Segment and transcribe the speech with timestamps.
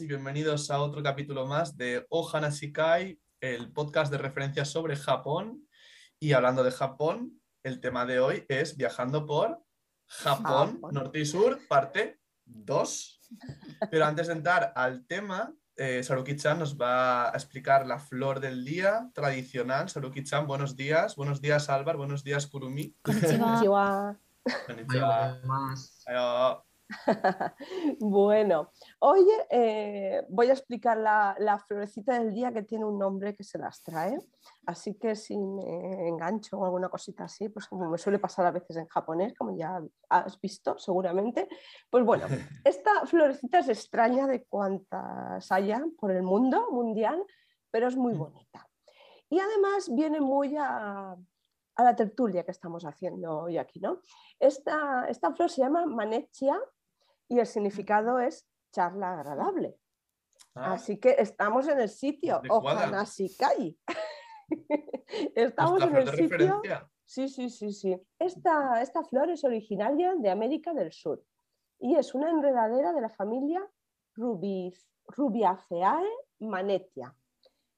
[0.00, 5.66] y bienvenidos a otro capítulo más de Ohana Shikai, el podcast de referencia sobre Japón.
[6.18, 9.62] Y hablando de Japón, el tema de hoy es viajando por
[10.06, 13.20] Japón, norte y sur, parte 2.
[13.90, 18.64] Pero antes de entrar al tema, eh, Saruki-chan nos va a explicar la flor del
[18.64, 19.88] día tradicional.
[19.88, 21.16] Saruki-chan, buenos días.
[21.16, 21.98] Buenos días, Álvaro.
[21.98, 22.94] Buenos días, Kurumi.
[23.02, 24.18] Konnichiwa.
[24.66, 25.40] Konnichiwa.
[26.06, 26.65] Ayo.
[28.00, 33.42] bueno, hoy eh, voy a explicar la, florecita del día que tiene un nombre que
[33.42, 34.18] se las trae.
[34.66, 38.52] Así que si me engancho o alguna cosita así, pues como me suele pasar a
[38.52, 41.48] veces en japonés, como ya has visto seguramente,
[41.90, 42.26] pues bueno,
[42.64, 47.24] esta florecita es extraña de cuantas haya por el mundo mundial,
[47.70, 48.18] pero es muy mm.
[48.18, 48.68] bonita.
[49.28, 51.16] Y además viene muy a,
[51.78, 54.00] la tertulia que estamos haciendo hoy aquí, ¿no?
[54.38, 56.58] Esta, esta flor se llama Manechia
[57.28, 59.78] y el significado es charla agradable.
[60.54, 60.74] Ah.
[60.74, 63.78] Así que estamos en el sitio, Ojalá Shikai.
[65.34, 66.62] estamos en el sitio.
[67.04, 67.96] Sí, sí, sí, sí.
[68.18, 71.22] Esta, esta flor es originaria de América del Sur
[71.78, 73.64] y es una enredadera de la familia
[74.16, 76.10] Rubiaceae
[76.40, 77.14] manetia.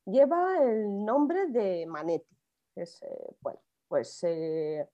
[0.06, 2.34] Lleva el nombre de Manetti.
[2.74, 4.88] Es, eh, bueno, pues eh,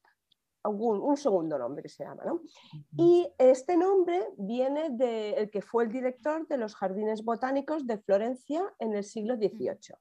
[0.68, 2.24] un, segundo nombre que se llama.
[2.24, 2.40] ¿no?
[2.96, 8.62] Y este nombre viene del que fue el director de los jardines botánicos de Florencia
[8.78, 9.96] en el siglo XVIII,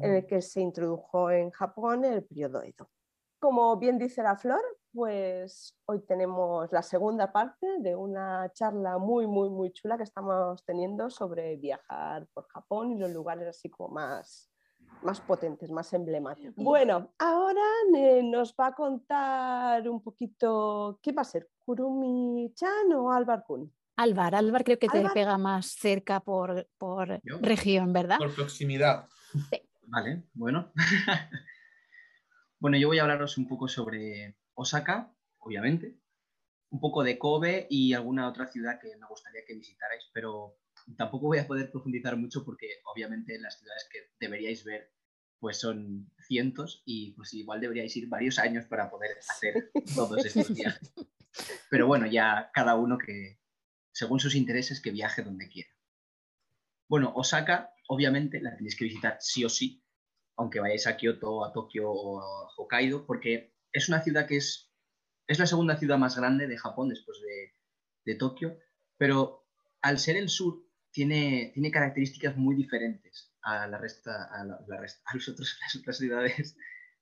[0.00, 2.90] en el que se introdujo en Japón el periodo Edo.
[3.38, 9.26] Como bien dice la flor, pues hoy tenemos la segunda parte de una charla muy,
[9.26, 13.90] muy, muy chula que estamos teniendo sobre viajar por Japón y los lugares así como
[13.90, 14.50] más,
[15.02, 16.54] más potentes, más emblemáticos.
[16.56, 17.62] Bueno, ahora
[18.22, 21.48] nos va a contar un poquito, ¿qué va a ser?
[21.64, 23.72] ¿Kurumi-chan o Alvar Kun?
[23.96, 28.18] Alvar, Alvar creo que te pega más cerca por, por región, ¿verdad?
[28.18, 29.08] Por proximidad.
[29.86, 30.72] Vale, bueno.
[32.58, 35.98] bueno, yo voy a hablaros un poco sobre Osaka, obviamente,
[36.70, 40.58] un poco de Kobe y alguna otra ciudad que me gustaría que visitarais, pero
[40.96, 44.92] tampoco voy a poder profundizar mucho porque obviamente las ciudades que deberíais ver
[45.38, 50.54] pues son cientos y pues igual deberíais ir varios años para poder hacer todos estos
[50.54, 50.92] viajes.
[51.70, 53.38] Pero bueno, ya cada uno que,
[53.92, 55.70] según sus intereses, que viaje donde quiera.
[56.88, 59.84] Bueno, Osaka, obviamente, la tenéis que visitar sí o sí,
[60.36, 64.72] aunque vayáis a Kioto, a Tokio o a Hokkaido, porque es una ciudad que es,
[65.26, 67.54] es la segunda ciudad más grande de Japón después de,
[68.04, 68.58] de Tokio,
[68.96, 69.46] pero
[69.82, 70.65] al ser el sur
[70.96, 74.44] tiene, tiene características muy diferentes a, la resta, a,
[75.14, 76.56] los otros, las otras ciudades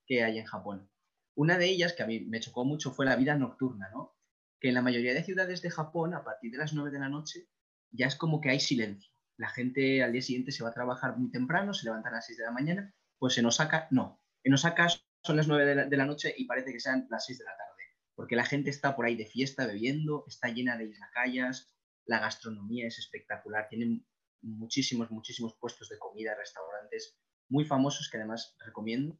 [0.04, 0.90] que hay en Japón.
[1.36, 4.16] Una de ellas, que a mí me chocó mucho, fue la vida nocturna, ¿no?
[4.60, 7.08] Que en la mayoría de ciudades de Japón, a partir de las 9 de la
[7.08, 7.46] noche,
[7.92, 9.12] ya es como que hay silencio.
[9.36, 12.26] La gente al día siguiente se va a trabajar muy temprano, se levantan a las
[12.26, 14.20] 6 de la mañana, pues en Osaka no.
[14.42, 14.88] En Osaka
[15.22, 17.82] son las 9 de la, noche y parece que sean las 6 de la tarde,
[18.16, 21.73] porque la gente está por ahí de fiesta, bebiendo, está llena de izakayas,
[22.06, 24.06] la gastronomía es espectacular, tienen
[24.42, 29.18] muchísimos, muchísimos puestos de comida, restaurantes muy famosos que además recomiendo.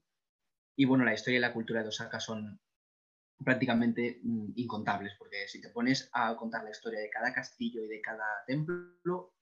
[0.77, 2.61] Y bueno, la historia y la cultura de Osaka son
[3.43, 7.89] prácticamente mm, incontables, porque si te pones a contar la historia de cada castillo y
[7.89, 9.34] de cada templo,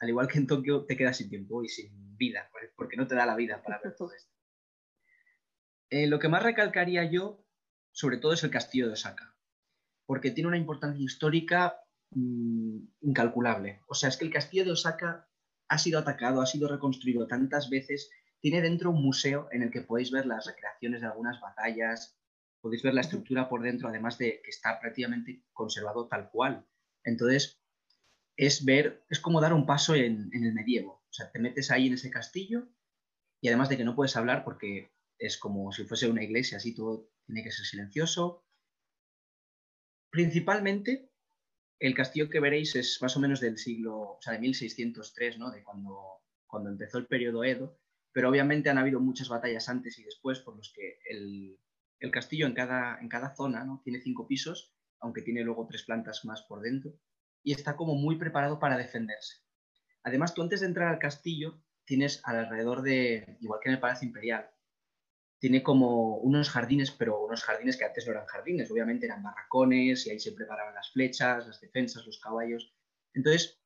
[0.00, 3.14] al igual que en Tokio, te quedas sin tiempo y sin vida, porque no te
[3.14, 4.32] da la vida para ver todo esto.
[5.90, 7.44] Eh, lo que más recalcaría yo,
[7.92, 9.36] sobre todo, es el castillo de Osaka,
[10.06, 13.82] porque tiene una importancia histórica Mm, incalculable.
[13.86, 15.28] O sea, es que el castillo de Osaka
[15.68, 18.10] ha sido atacado, ha sido reconstruido tantas veces.
[18.40, 22.18] Tiene dentro un museo en el que podéis ver las recreaciones de algunas batallas,
[22.60, 26.66] podéis ver la estructura por dentro, además de que está prácticamente conservado tal cual.
[27.04, 27.60] Entonces,
[28.36, 31.02] es ver, es como dar un paso en, en el medievo.
[31.08, 32.68] O sea, te metes ahí en ese castillo
[33.40, 36.74] y además de que no puedes hablar porque es como si fuese una iglesia, así
[36.74, 38.44] todo tiene que ser silencioso.
[40.10, 41.10] Principalmente
[41.78, 45.50] el castillo que veréis es más o menos del siglo, o sea, de 1603, ¿no?
[45.50, 47.78] De cuando, cuando empezó el periodo Edo,
[48.12, 51.58] pero obviamente han habido muchas batallas antes y después por los que el,
[52.10, 53.80] castillo en cada, en cada zona, ¿no?
[53.84, 56.98] Tiene cinco pisos, aunque tiene luego tres plantas más por dentro,
[57.42, 59.42] y está como muy preparado para defenderse.
[60.02, 64.06] Además, tú antes de entrar al castillo tienes alrededor de, igual que en el Palacio
[64.06, 64.50] Imperial,
[65.38, 70.06] tiene como unos jardines, pero unos jardines que antes no eran jardines, obviamente eran barracones
[70.06, 72.74] y ahí se preparaban las flechas, las defensas, los caballos.
[73.14, 73.60] Entonces,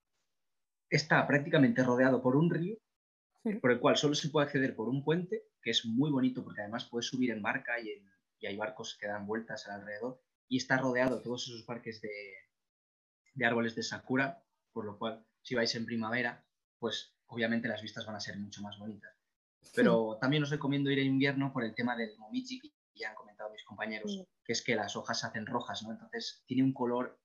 [0.91, 2.77] está prácticamente rodeado por un río,
[3.61, 6.61] por el cual solo se puede acceder por un puente, que es muy bonito porque
[6.61, 8.07] además puedes subir en barca y,
[8.45, 12.11] hay barcos que dan vueltas alrededor, y está rodeado todos esos parques de,
[13.35, 16.45] de árboles de sakura, por lo cual si vais en primavera,
[16.81, 19.22] pues obviamente las vistas van a ser mucho más bonitas.
[19.75, 23.15] Pero también os recomiendo ir en invierno por el tema del momichi, que ya han
[23.15, 25.93] comentado mis compañeros, que es que las hojas se hacen rojas, ¿no?
[25.93, 27.19] Entonces tiene un color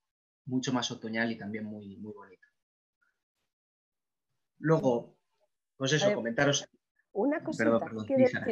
[0.45, 2.47] mucho más otoñal y también muy, muy bonito.
[4.59, 5.17] Luego,
[5.75, 6.67] pues eso, comentaros.
[7.11, 7.65] Una cosita.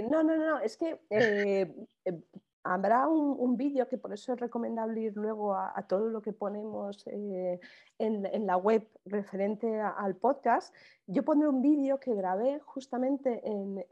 [0.09, 1.73] no, no, no, es que eh,
[2.05, 2.23] eh,
[2.65, 7.06] habrá un, vídeo que por eso es recomendable ir luego a, todo lo que ponemos
[7.07, 7.59] eh,
[8.00, 10.73] en, la web referente al podcast.
[11.07, 13.85] Yo pondré un vídeo que grabé justamente en,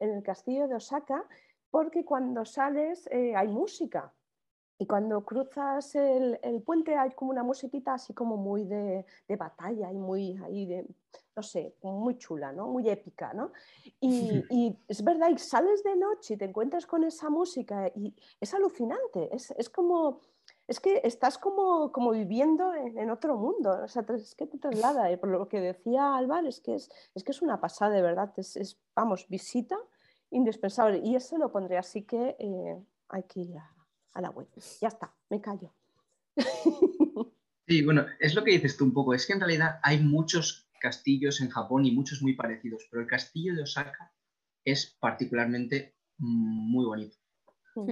[0.00, 1.24] el, castillo de Osaka
[1.70, 4.12] porque cuando sales hay música.
[4.78, 9.04] Y cuando cruzas el, puente hay como una musiquita así como muy de,
[9.38, 10.86] batalla y muy ahí de,
[11.40, 12.68] no sé, muy chula, ¿no?
[12.68, 13.52] Muy épica, ¿no?
[14.02, 18.54] Y, es verdad, y sales de noche y te encuentras con esa música y es
[18.54, 20.20] alucinante, es, como,
[20.66, 25.12] es que estás como, como viviendo en, otro mundo, o sea, es que te traslada,
[25.12, 28.02] y por lo que decía Álvaro, es que es, es que es una pasada, de
[28.02, 29.76] verdad, es, vamos, visita
[30.30, 33.80] indispensable y eso lo pondré así que eh, hay que ir a
[34.12, 34.48] a la web.
[34.80, 35.72] Ya está, me callo.
[37.68, 39.14] Sí, bueno, es lo que dices tú un poco.
[39.14, 43.08] Es que en realidad hay muchos castillos en Japón y muchos muy parecidos, pero el
[43.08, 44.12] castillo de Osaka
[44.64, 47.16] es particularmente muy bonito.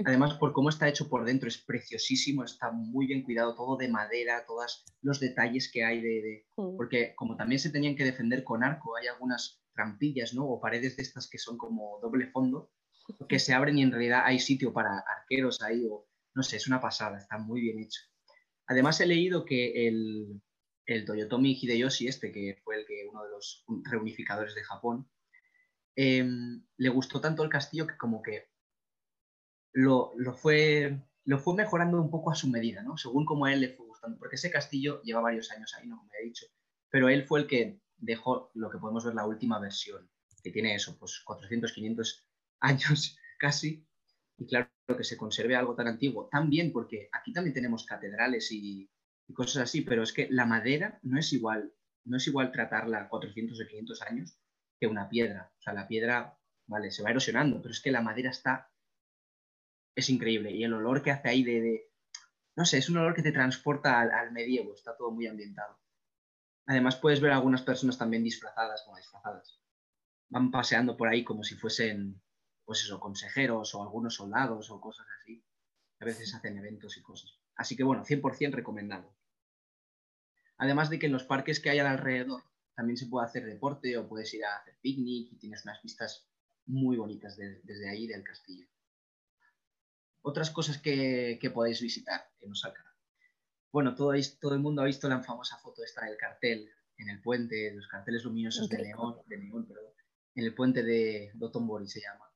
[0.05, 3.87] Además, por cómo está hecho por dentro, es preciosísimo, está muy bien cuidado, todo de
[3.87, 8.63] madera, todos los detalles que hay de, Porque como también se tenían que defender con
[8.63, 10.45] arco, hay algunas trampillas, ¿no?
[10.45, 12.71] O paredes de estas que son como doble fondo,
[13.27, 16.67] que se abren y en realidad hay sitio para arqueros ahí o no sé, es
[16.67, 18.01] una pasada, está muy bien hecho.
[18.67, 20.41] Además he leído que el,
[20.95, 25.09] el Toyotomi Hideyoshi, este que fue el que uno de los reunificadores de Japón,
[25.95, 28.49] em, le gustó tanto el castillo que como que
[29.73, 32.97] lo, fue, lo fue mejorando un poco a su medida, ¿no?
[32.97, 35.97] Según como a él le fue gustando, porque ese castillo lleva varios años ahí, ¿no?
[35.97, 36.47] Como he dicho,
[36.89, 40.09] pero él fue el que dejó lo que podemos ver la última versión,
[40.43, 42.27] que tiene eso, pues 400, 500
[42.61, 43.85] años casi,
[44.37, 48.89] y claro que se conserve algo tan antiguo, también porque aquí también tenemos catedrales y,
[49.33, 51.73] cosas así, pero es que la madera no es igual,
[52.05, 54.39] no es igual tratarla 400 o 500 años
[54.79, 55.51] que una piedra.
[55.57, 56.37] O sea, la piedra,
[56.67, 58.71] vale, se va erosionando, pero es que la madera está,
[59.95, 60.51] es increíble.
[60.51, 61.91] Y el olor que hace ahí de,
[62.55, 65.79] no sé, es un olor que te transporta al, medievo, está todo muy ambientado.
[66.65, 69.59] Además puedes ver algunas personas también disfrazadas, como disfrazadas.
[70.29, 72.21] Van paseando por ahí como si fuesen
[72.63, 75.43] pues eso, consejeros o algunos soldados o cosas así.
[75.99, 77.39] A veces hacen eventos y cosas.
[77.55, 79.15] Así que bueno, 100% recomendado.
[80.59, 82.43] Además de que en los parques que hay alrededor
[82.75, 86.29] también se puede hacer deporte o puedes ir a hacer picnic y tienes unas vistas
[86.65, 88.67] muy bonitas desde ahí del castillo.
[90.21, 92.85] Otras cosas que, podéis visitar en Osaka.
[93.71, 97.21] Bueno, todo, todo, el mundo ha visto la famosa foto esta del cartel en el
[97.21, 99.93] puente, los carteles luminosos de neón, de neón perdón,
[100.35, 102.29] en el puente de Dotonbori se llama.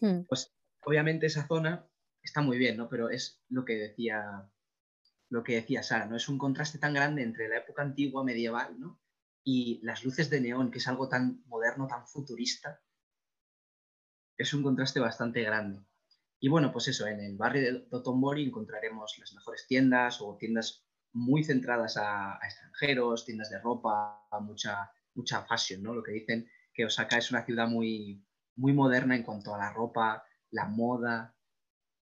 [0.00, 0.24] Hmm.
[0.26, 0.54] Pues
[0.84, 1.86] obviamente esa zona
[2.22, 2.88] está muy bien, ¿no?
[2.88, 4.50] Pero es lo que decía
[5.30, 6.16] lo que decía Sara, ¿no?
[6.16, 9.00] Es un contraste tan grande entre la época antigua medieval, ¿no?
[9.44, 12.80] Y las luces de neón, que es algo tan moderno, tan futurista.
[14.36, 15.84] Es un contraste bastante grande.
[16.40, 20.86] Y bueno, pues eso, en el barrio de Dotonbori encontraremos las mejores tiendas o tiendas
[21.12, 25.94] muy centradas a, extranjeros, tiendas de ropa, mucha, mucha fashion, ¿no?
[25.94, 29.72] Lo que dicen que Osaka es una ciudad muy, muy moderna en cuanto a la
[29.72, 31.34] ropa, la moda,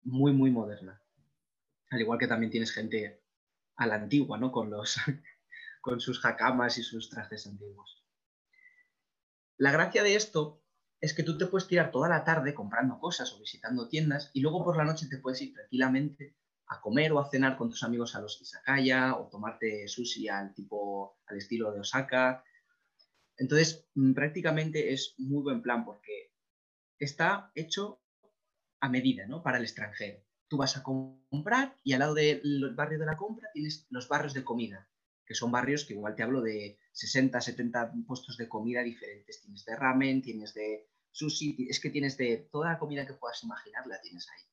[0.04, 1.02] muy, muy moderna.
[1.96, 3.24] Al igual que también tienes gente
[3.78, 4.52] a la antigua, ¿no?
[4.52, 4.98] Con, los,
[5.82, 8.04] con sus jakamas y sus trajes antiguos.
[9.56, 10.62] La gracia de esto
[11.00, 14.42] es que tú te puedes tirar toda la tarde comprando cosas o visitando tiendas y
[14.42, 16.36] luego por la noche te puedes ir tranquilamente
[16.68, 20.54] a comer o a cenar con tus amigos a los izakaya o tomarte sushi al
[20.54, 22.44] tipo al estilo de Osaka.
[23.38, 26.34] Entonces, mm, prácticamente es muy buen plan porque
[27.00, 28.02] está hecho
[28.82, 29.42] a medida, ¿no?
[29.42, 30.25] Para el extranjero.
[30.48, 34.34] Tú vas a comprar y al lado del barrio de la compra tienes los barrios
[34.34, 34.88] de comida,
[35.26, 39.42] que son barrios que igual te hablo de 60, 70 puestos de comida diferentes.
[39.42, 43.44] Tienes de ramen, tienes de sushi, es que tienes de toda la comida que puedas
[43.44, 44.44] imaginar, la tienes ahí.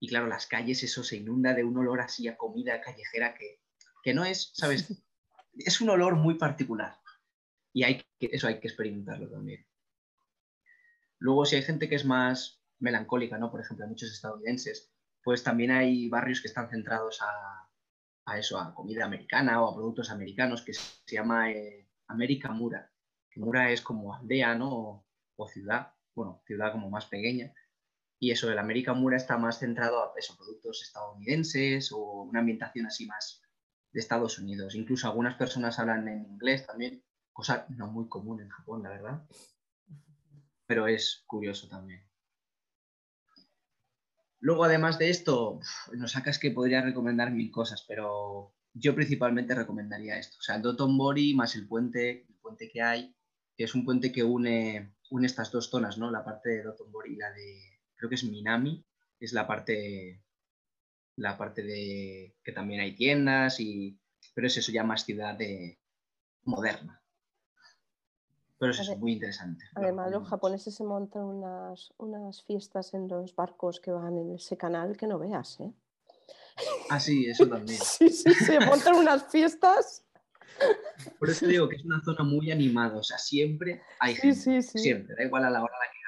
[0.00, 3.60] Y claro, las calles, eso se inunda de un olor así a comida callejera que,
[4.02, 4.88] que no es, ¿sabes?
[5.56, 6.98] Es un olor muy particular.
[7.72, 9.64] Y hay que, eso hay que experimentarlo también.
[11.18, 13.52] Luego, si hay gente que es más melancólica, ¿no?
[13.52, 14.93] Por ejemplo, muchos estadounidenses,
[15.24, 20.10] pues también hay barrios que están centrados a, eso, a comida americana o a productos
[20.10, 22.92] americanos, que se llama eh, América Mura.
[23.36, 25.04] Mura es como aldea, ¿no?
[25.36, 27.52] O, ciudad, bueno, ciudad como más pequeña.
[28.20, 32.86] Y eso, el América Mura está más centrado a eso, productos estadounidenses o una ambientación
[32.86, 33.42] así más,
[33.92, 34.74] de Estados Unidos.
[34.74, 37.02] Incluso algunas personas hablan en inglés también,
[37.32, 39.26] cosa no muy común en Japón, la verdad.
[40.66, 42.06] Pero es curioso también.
[44.44, 45.58] Luego, además de esto,
[45.94, 50.36] nos sacas que podría recomendar mil cosas, pero yo principalmente recomendaría esto.
[50.38, 53.16] O sea, Dotonbori más el puente, el puente que hay,
[53.56, 56.10] que es un puente que une, une estas dos zonas, ¿no?
[56.10, 57.58] La parte de Dotonbori y la de,
[57.94, 58.84] creo que es Minami,
[59.18, 60.22] es la parte
[61.16, 63.98] la parte de que también hay tiendas, y,
[64.34, 65.78] pero es eso ya más ciudad de,
[66.42, 67.02] moderna.
[68.64, 69.64] Pero eso es muy interesante.
[69.74, 74.56] Además, los japoneses se montan unas, unas fiestas en los barcos que van en ese
[74.56, 75.72] canal que no veas, ¿eh?
[76.90, 77.78] Ah, sí, eso también.
[77.82, 80.04] sí, sí, se montan unas fiestas.
[81.18, 85.16] Por eso digo que es una zona muy animada, o sea, siempre hay gente, siempre,
[85.16, 86.04] da igual a la hora a la que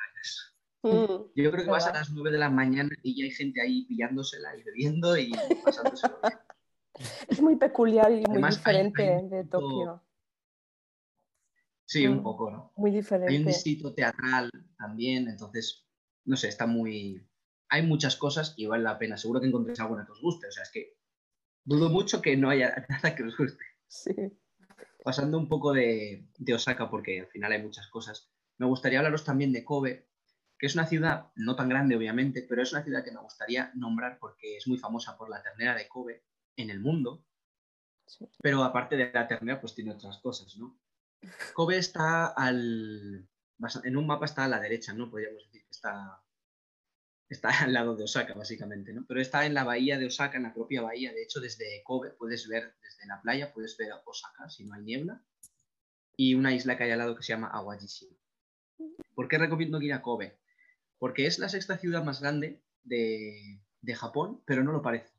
[0.87, 1.33] Mm.
[1.35, 3.85] Yo creo que vas a las 9 de la mañana y ya hay gente ahí
[3.87, 5.33] pillándosela y bebiendo y
[5.65, 6.39] pasándoselo bien.
[7.29, 10.03] Es muy peculiar y muy diferente de Tokio.
[11.87, 12.73] Sí, un poco, ¿no?
[12.77, 13.33] Muy diferente.
[13.33, 15.87] Hay un distrito teatral también, entonces,
[16.25, 17.25] no sé, está muy...
[17.69, 19.17] Hay muchas cosas y vale la pena.
[19.17, 20.49] Seguro que encontréis alguna que os guste.
[20.49, 20.97] O sea, es que
[21.65, 23.65] dudo mucho que no haya nada que os guste.
[23.89, 24.15] Sí.
[25.03, 28.31] Pasando un poco de, de Osaka, porque al final hay muchas cosas.
[28.59, 30.09] Me gustaría hablaros también de Kobe,
[30.59, 33.71] que es una ciudad no tan grande obviamente, pero es una ciudad que me gustaría
[33.75, 36.25] nombrar porque es muy famosa por la ternera de Kobe
[36.57, 37.25] en el mundo,
[38.41, 40.79] pero aparte de la ternera pues tiene otras cosas, ¿no?
[41.55, 43.29] Kobe está al...
[43.85, 45.11] En un mapa está a la derecha, ¿no?
[45.11, 46.23] Podríamos decir que está,
[47.29, 49.05] está al lado de Osaka, básicamente, ¿no?
[49.09, 51.13] Pero está en la bahía de Osaka, en la propia bahía.
[51.13, 54.83] De hecho, desde Kobe puedes ver, desde la playa, puedes ver Osaka si no hay
[54.83, 55.23] niebla.
[56.17, 58.17] Y una isla que hay al lado que se llama Awajishima.
[59.15, 60.39] ¿Por qué recomiendo ir a Kobe?
[60.99, 63.61] porque es la sexta ciudad más grande de,
[63.95, 65.13] Japón, pero no lo parece.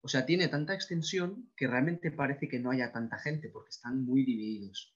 [0.00, 4.04] O sea, tiene tanta extensión que realmente parece que no haya tanta gente, porque están
[4.04, 4.93] muy divididos.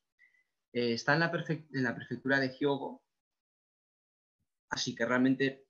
[0.72, 1.32] Eh, está en la,
[1.72, 3.02] en la prefectura de Hyogo,
[4.70, 5.66] así que realmente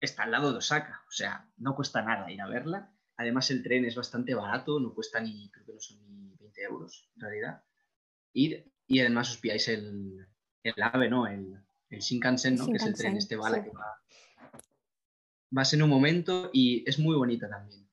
[0.00, 2.92] está al lado de Osaka, o sea, no cuesta nada ir a verla.
[3.16, 6.62] Además, el tren es bastante barato, no cuesta ni, creo que no son ni 20
[6.62, 7.64] euros en realidad.
[8.32, 10.26] Ir, y además os pilláis el,
[10.62, 11.26] el AVE, ¿no?
[11.26, 11.58] El,
[11.90, 12.66] el Shinkansen, ¿no?
[12.66, 14.02] que es el tren este bala que va.
[15.50, 17.88] Vas en un momento y es muy bonita también.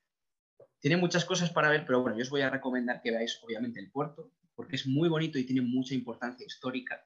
[0.80, 3.80] Tiene muchas cosas para ver, pero bueno, yo os voy a recomendar que veáis obviamente
[3.80, 7.06] el puerto, porque es muy bonito y tiene mucha importancia histórica.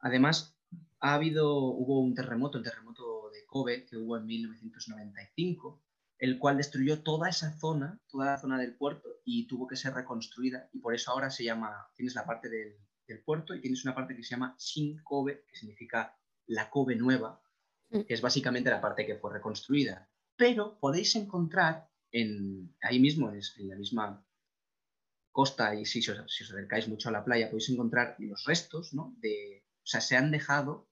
[0.00, 0.56] Además,
[1.00, 5.82] ha habido, hubo un terremoto, el terremoto de Kobe, que hubo en 1995,
[6.18, 9.94] el cual destruyó toda esa zona, toda la zona del puerto, y tuvo que ser
[9.94, 12.76] reconstruida, y por eso ahora se llama, tienes la parte del
[13.10, 16.96] del puerto y tienes una parte que se llama Shin Kobe, que significa la Kobe
[16.96, 17.42] nueva,
[17.90, 18.02] mm.
[18.02, 20.08] que es básicamente la parte que fue reconstruida.
[20.36, 24.24] Pero podéis encontrar en, ahí mismo, en la misma
[25.40, 28.92] costa, y si os, si os acercáis mucho a la playa, podéis encontrar los restos,
[28.92, 29.14] ¿no?
[29.22, 30.90] De, o sea, se han dejado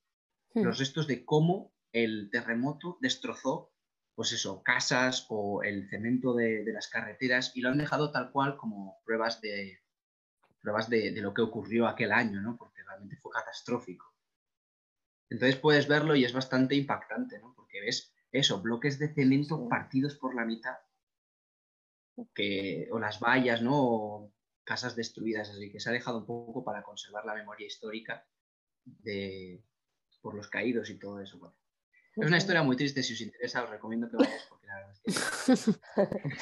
[0.55, 0.63] mm.
[0.63, 3.73] los restos de cómo el terremoto destrozó,
[4.15, 8.33] pues eso, casas o el cemento de, de las carreteras y lo han dejado tal
[8.33, 9.83] cual como pruebas de,
[10.63, 12.57] pruebas de, lo que ocurrió aquel año, ¿no?
[12.57, 14.15] Porque realmente fue catastrófico.
[15.31, 17.53] Entonces puedes verlo y es bastante impactante, ¿no?
[17.55, 20.79] Porque ves eso, bloques de cemento partidos por la mitad,
[22.35, 23.75] que, o las vallas, ¿no?
[23.75, 24.33] O
[24.69, 28.27] casas destruidas, así que se ha dejado un poco para conservar la memoria histórica
[28.85, 29.65] de,
[30.21, 31.55] por los caídos y todo eso.
[32.15, 34.95] Es una historia muy triste, si os interesa os recomiendo que vayáis porque la verdad
[35.07, 35.79] es que...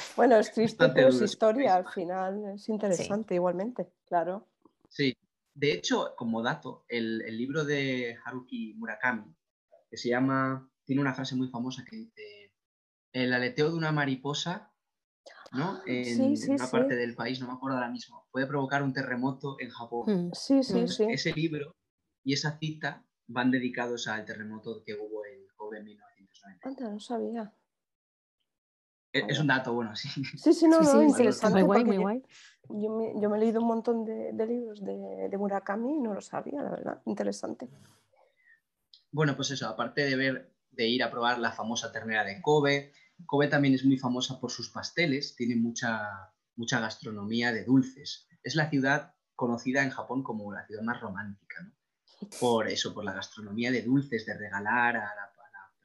[0.16, 4.48] bueno, es triste, pero es historia al final, es interesante igualmente, claro.
[4.88, 5.16] Sí,
[5.54, 9.32] de hecho, como dato, el, libro de Haruki Murakami,
[9.88, 12.52] que se llama, tiene una frase muy famosa que dice,
[13.12, 14.74] el aleteo de una mariposa,
[15.56, 15.80] ¿no?
[15.86, 19.70] En, una parte del país, no me acuerdo ahora mismo, puede provocar un terremoto en
[19.70, 20.28] Japón.
[20.28, 21.06] Mm, sí, sí, sí.
[21.08, 21.76] Ese libro
[22.24, 26.90] y esa cita van dedicados al terremoto que hubo en Kobe en 1990.
[26.90, 27.52] no sabía.
[29.12, 30.08] Es, un dato bueno, sí.
[30.36, 31.60] Sí, sí, no, no, interesante.
[31.60, 32.22] Muy guay, muy guay.
[32.68, 36.00] Yo me, yo me, he leído un montón de, de libros de, de, Murakami y
[36.00, 37.00] no lo sabía, la verdad.
[37.06, 37.68] Interesante.
[39.10, 42.92] Bueno, pues eso, aparte de ver, de ir a probar la famosa ternera de Kobe,
[43.24, 48.28] Kobe también es muy famosa por sus pasteles, tiene mucha, mucha gastronomía de dulces.
[48.42, 51.72] Es la ciudad conocida en Japón como la ciudad más romántica.
[52.40, 55.36] Por eso, por la gastronomía de dulces, de regalar a la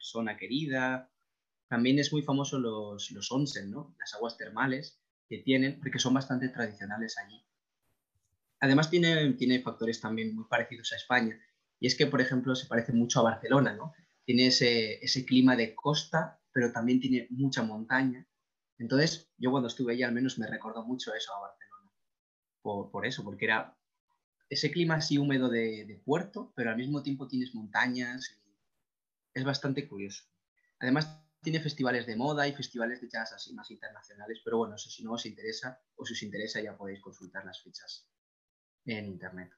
[0.02, 1.12] persona querida.
[1.68, 3.72] También es muy famoso los, los onsen.
[4.00, 7.46] Las aguas termales que tienen, porque son bastante tradicionales allí.
[8.60, 11.40] Además tiene, tiene factores también muy parecidos a España.
[11.80, 13.94] Y es que, por ejemplo, se parece mucho a Barcelona, ¿no?
[14.26, 18.26] Tiene ese, ese clima de costa, pero también tiene mucha montaña.
[18.78, 21.92] Entonces, yo cuando estuve allí al menos me recordó mucho eso a Barcelona.
[22.62, 23.78] Por, eso, porque era
[24.50, 28.32] ese clima así húmedo de, puerto, pero al mismo tiempo tienes montañas.
[28.44, 28.52] Y
[29.34, 30.24] es bastante curioso.
[30.80, 34.90] Además, tiene festivales de moda y festivales de jazz así más internacionales, pero bueno, eso
[34.90, 38.08] si no os interesa o si os interesa ya podéis consultar las fechas
[38.86, 39.52] en internet.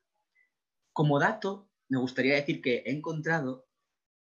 [0.94, 3.68] Como dato, me gustaría decir que he encontrado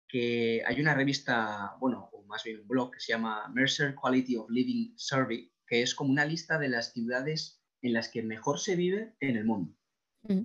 [0.08, 4.50] que hay una revista, bueno, más bien un blog que se llama Mercer Quality of
[4.50, 8.76] Living Survey, que es como una lista de las ciudades en las que mejor se
[8.76, 9.76] vive en el mundo.
[10.24, 10.44] Mm.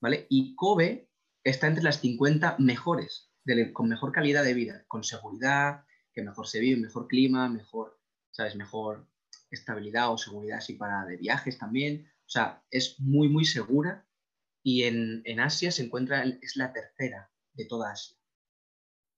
[0.00, 0.26] ¿Vale?
[0.28, 1.08] Y Kobe
[1.44, 3.30] está entre las 50 mejores,
[3.72, 7.98] con mejor calidad de vida, con seguridad, que mejor se vive, mejor clima, mejor,
[8.30, 8.56] ¿sabes?
[8.56, 9.08] Mejor
[9.50, 12.10] estabilidad o seguridad así para de viajes también.
[12.26, 14.06] O sea, es muy, muy segura
[14.62, 18.16] y en, en Asia se encuentra, es la tercera de toda Asia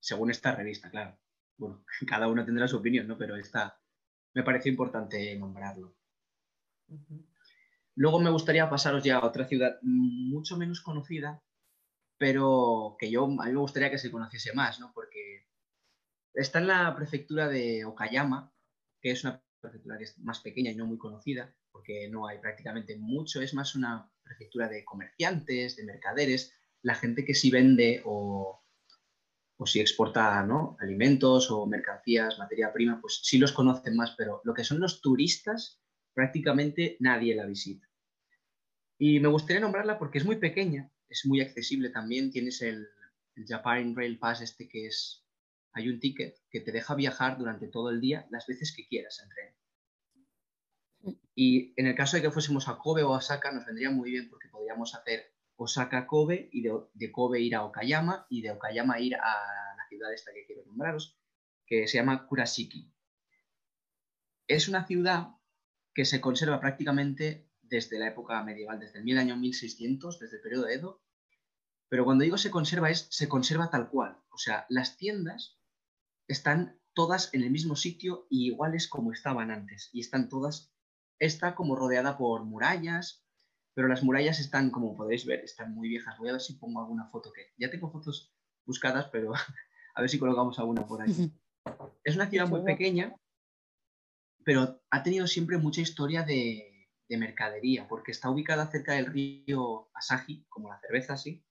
[0.05, 1.19] según esta revista, claro.
[1.57, 3.17] Bueno, cada uno tendrá su opinión, ¿no?
[3.19, 3.81] Pero esta
[4.35, 5.97] me pareció importante nombrarlo.
[7.97, 11.43] Luego me gustaría pasaros ya a otra ciudad mucho menos conocida,
[12.19, 14.93] pero que yo a mí me gustaría que se conociese más, ¿no?
[14.93, 15.47] Porque
[16.35, 18.53] está en la prefectura de Okayama,
[19.01, 22.39] que es una prefectura que es más pequeña y no muy conocida, porque no hay
[22.39, 28.03] prácticamente mucho, es más una prefectura de comerciantes, de mercaderes, la gente que sí vende
[28.05, 28.64] o,
[29.65, 30.77] o si exporta ¿no?
[30.79, 35.01] alimentos o mercancías, materia prima, pues sí los conocen más, pero lo que son los
[35.01, 35.81] turistas,
[36.13, 37.89] prácticamente nadie la visita.
[38.99, 42.87] Y me gustaría nombrarla porque es muy pequeña, es muy accesible también, tienes el,
[43.49, 45.25] Japan Rail Pass este que es,
[45.73, 49.19] hay un ticket que te deja viajar durante todo el día las veces que quieras
[49.23, 51.17] en tren.
[51.35, 54.11] Y en el caso de que fuésemos a Kobe o a Osaka nos vendría muy
[54.11, 59.01] bien porque podríamos hacer Osaka Kobe y de, Kobe ir a Okayama y de Okayama
[59.01, 61.19] ir a la ciudad esta que quiero nombraros,
[61.67, 62.93] que se llama Kurashiki.
[64.47, 65.29] Es una ciudad
[65.95, 70.69] que se conserva prácticamente desde la época medieval, desde el año 1600, desde el periodo
[70.69, 71.03] Edo,
[71.89, 74.19] pero cuando digo se conserva es se conserva tal cual.
[74.31, 75.61] O sea, las tiendas
[76.27, 79.91] están todas en el mismo sitio y iguales como estaban antes.
[79.93, 80.73] Y están todas,
[81.19, 83.24] está como rodeada por murallas,
[83.75, 86.17] pero las murallas están, como podéis ver, están muy viejas.
[86.19, 88.33] Voy a ver si pongo alguna foto que ya tengo fotos
[88.65, 89.33] buscadas, pero
[89.95, 91.33] a ver si colocamos alguna por ahí.
[92.05, 93.15] Es una ciudad muy pequeña,
[94.45, 96.71] pero ha tenido siempre mucha historia de,
[97.17, 101.45] mercadería, porque está ubicada cerca del río Asahi, como la cerveza, sí.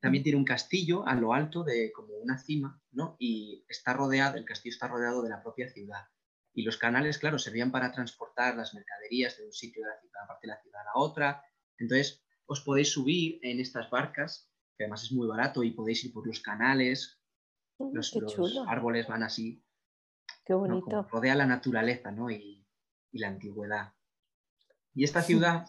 [0.00, 3.14] También tiene un castillo a lo alto de como una cima, ¿no?
[3.18, 6.06] Y está rodeado, el castillo está rodeado de la propia ciudad.
[6.58, 10.26] Y los canales, claro, servían para transportar las mercaderías de un sitio de la ciudad,
[10.26, 11.44] parte de la ciudad a la otra.
[11.78, 16.12] Entonces, os podéis subir en estas barcas, que además es muy barato, y podéis ir
[16.12, 17.22] por los canales.
[17.78, 18.12] los,
[18.66, 19.64] árboles van así.
[20.44, 21.04] Qué bonito.
[21.04, 22.28] rodea la naturaleza, ¿no?
[22.28, 22.66] Y,
[23.12, 23.94] y la antigüedad.
[24.94, 25.68] Y esta ciudad,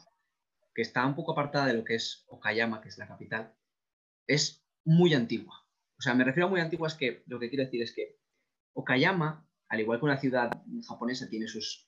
[0.74, 3.56] que está un poco apartada de lo que es Okayama, que es la capital,
[4.26, 5.68] es muy antigua.
[6.00, 8.18] O sea, me refiero a muy antigua es que lo que quiero decir es que
[8.74, 10.52] Okayama al igual que una ciudad
[10.88, 11.88] japonesa tiene sus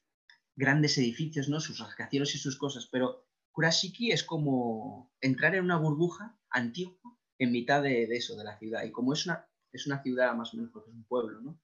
[0.55, 1.59] grandes edificios, ¿no?
[1.59, 7.01] sus rascacielos y sus cosas, pero Kurashiki es como entrar en una burbuja antigua
[7.39, 8.83] en mitad de, eso, de la ciudad.
[8.83, 11.59] Y como es una, es una ciudad más o menos, porque es un pueblo, ¿no?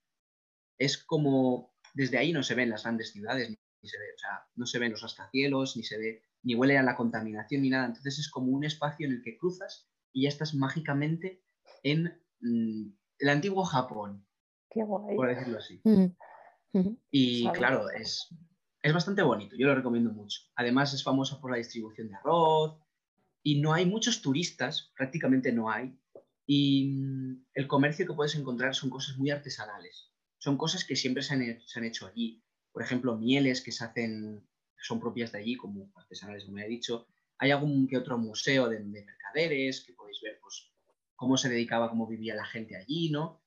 [0.79, 4.47] Es como, desde ahí no se ven las grandes ciudades, ni se ve, o sea,
[4.55, 7.85] no se ven los rascacielos, ni se ve, ni huele a la contaminación, ni nada.
[7.85, 11.43] Entonces es como un espacio en el que cruzas y ya estás mágicamente
[11.83, 14.26] en mm, el antiguo Japón,
[14.73, 15.81] por decirlo así.
[15.83, 18.27] Mm, y claro, es,
[18.81, 20.41] es bastante bonito, yo lo recomiendo mucho.
[20.55, 22.79] Además es famosa por la distribución de arroz
[23.43, 25.97] y no hay muchos turistas, prácticamente no hay.
[26.45, 30.11] Y mm, el comercio que puedes encontrar son cosas muy artesanales.
[30.37, 32.43] Son cosas que siempre se han, hecho allí.
[32.71, 34.47] Por ejemplo, mieles que se hacen,
[34.79, 37.07] son propias de allí, como artesanales, como he dicho.
[37.39, 40.71] Hay algún que otro museo de, de mercaderes que podéis ver pues,
[41.15, 43.41] cómo se dedicaba, cómo vivía la gente allí, ¿no?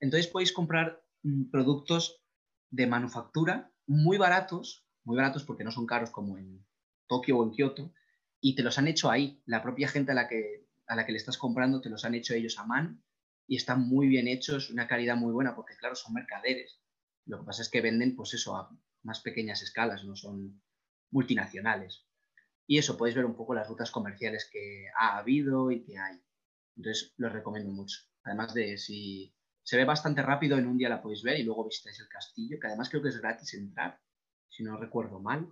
[0.00, 2.22] Entonces podéis comprar mm, productos
[2.70, 6.64] de manufactura muy baratos, muy baratos porque no son caros como en
[7.06, 7.92] Tokio o en Kioto,
[8.40, 9.42] y te los han hecho ahí.
[9.46, 12.14] La propia gente a la que, a la que le estás comprando te los han
[12.14, 12.98] hecho ellos a mano
[13.46, 16.80] y están muy bien hechos, una calidad muy buena, porque claro, son mercaderes.
[17.26, 18.70] Lo que pasa es que venden, pues eso, a
[19.02, 20.62] más pequeñas escalas, no son
[21.10, 22.06] multinacionales.
[22.66, 26.22] Y eso, podéis ver un poco las rutas comerciales que ha habido y que hay.
[26.76, 27.98] Entonces, los recomiendo mucho.
[28.22, 29.34] Además de si
[29.70, 32.58] se ve bastante rápido, en un día la podéis ver y luego visitáis el castillo,
[32.58, 34.00] que además creo que es gratis entrar,
[34.48, 35.46] si no recuerdo mal,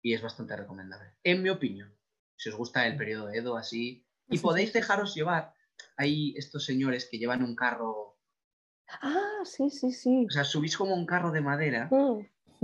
[0.00, 1.94] y es bastante recomendable, en mi opinión.
[2.36, 5.52] Si os gusta el periodo Edo así, y podéis dejaros llevar.
[5.98, 8.16] Hay estos señores que llevan un carro
[9.02, 10.24] Ah, sí, sí, sí.
[10.26, 11.90] O sea, subís como un carro de madera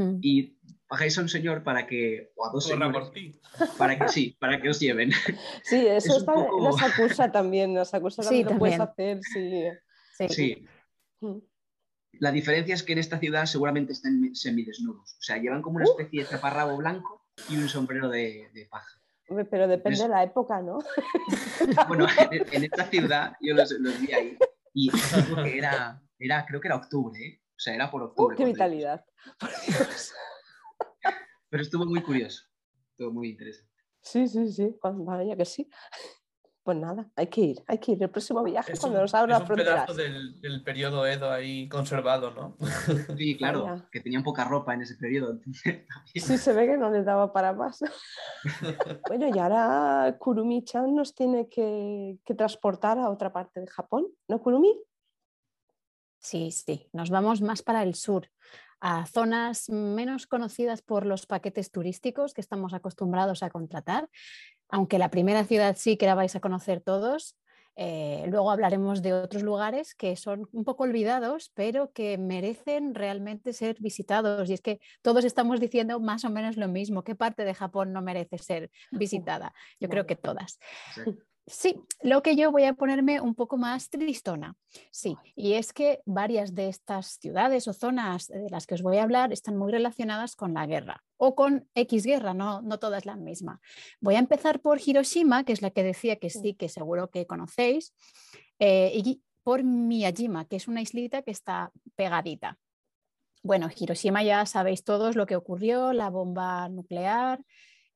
[0.00, 0.20] Mm.
[0.22, 0.56] Y
[0.86, 3.38] pagáis a un señor para que, o a dos Corra señores, por ti.
[3.76, 5.10] para que sí, para que os lleven.
[5.62, 9.18] Sí, eso Es está, poco- nos acusa también, nos acusa Sí, también lo puedes también.
[9.18, 9.64] hacer, sí.
[10.18, 10.28] Sí.
[10.28, 10.66] Sí.
[12.20, 15.12] La diferencia es que en esta ciudad seguramente están semidesnudos.
[15.18, 15.90] O sea, llevan como una Uh.
[15.90, 19.00] especie de taparrabo blanco y un sombrero de, de paja.
[19.50, 20.78] Pero depende Es- de la época, ¿no?
[21.88, 24.38] Bueno, en, en esta ciudad yo los, los vi ahí
[24.72, 27.42] y que era, era, creo que era octubre, ¿eh?
[27.50, 28.36] O sea, era por ¡Uh, octubre.
[28.36, 29.04] qué vitalidad!
[29.38, 30.14] Por Dios.
[31.50, 32.44] Pero estuvo muy curioso.
[32.92, 33.72] Estuvo muy interesante.
[34.02, 35.68] Sí, sí, sí, vaya que sí.
[36.62, 38.02] Pues nada, hay que ir, hay que ir.
[38.02, 39.74] El próximo viaje Es cuando un, nos abran es las un fronteras.
[39.86, 42.56] pedazo del, del periodo Edo ahí conservado, ¿no?
[43.16, 43.88] Sí, claro, Vaya.
[43.90, 45.40] que tenían poca ropa en ese periodo.
[46.14, 47.80] Sí, se ve que no les daba para más.
[49.08, 54.42] bueno, y ahora Kurumi-chan nos tiene que, que transportar a otra parte de Japón, ¿no,
[54.42, 54.78] Kurumi?
[56.20, 58.28] Sí, sí, nos vamos más para el sur,
[58.80, 64.08] a zonas menos conocidas por los paquetes turísticos que estamos acostumbrados a contratar,
[64.68, 67.36] aunque la primera ciudad sí que la vais a conocer todos.
[67.80, 73.52] eh, luego hablaremos de otros lugares que son un poco olvidados, pero que merecen realmente
[73.52, 74.50] ser visitados.
[74.50, 77.04] Y es que todos estamos diciendo más o menos lo mismo.
[77.04, 79.54] ¿Qué parte de Japón no merece ser visitada?
[79.78, 80.58] Yo creo que todas.
[81.50, 84.54] Sí, lo que yo voy a ponerme un poco más tristona.
[84.90, 88.98] Sí, y es que varias de estas ciudades o zonas de las que os voy
[88.98, 93.06] a hablar están muy relacionadas con la guerra o con X guerra, no, no todas
[93.06, 93.60] la misma.
[94.00, 97.26] Voy a empezar por Hiroshima, que es la que decía que sí, que seguro que
[97.26, 97.94] conocéis,
[98.58, 102.58] eh, y por Miyajima, que es una islita que está pegadita.
[103.42, 107.40] Bueno, Hiroshima ya sabéis todos lo que ocurrió, la bomba nuclear,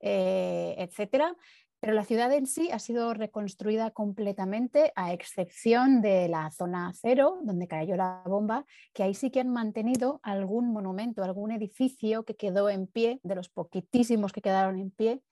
[0.01, 1.37] eh, etcétera
[1.83, 7.40] pero la ciudad en sí ha sido reconstruida completamente, a excepción de la zona cero,
[7.42, 8.64] donde cayó la bomba,
[8.95, 13.35] que ahí sí que han mantenido algún monumento, algún edificio que quedó en pie, de
[13.35, 15.25] los poquitísimos que quedaron en pie,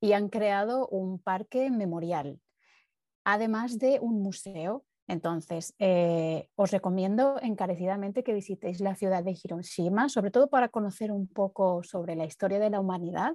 [0.00, 2.40] y han creado un parque memorial,
[3.22, 4.86] además de un museo.
[5.08, 11.10] Entonces, eh, os recomiendo encarecidamente que visitéis la ciudad de Hiroshima, sobre todo para conocer
[11.12, 13.32] un poco sobre la historia de la humanidad